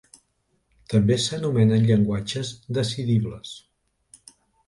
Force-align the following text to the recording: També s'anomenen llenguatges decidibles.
També 0.93 1.17
s'anomenen 1.25 1.85
llenguatges 1.91 2.53
decidibles. 2.79 3.53